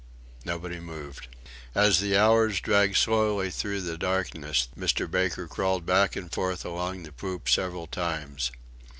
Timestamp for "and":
6.15-6.31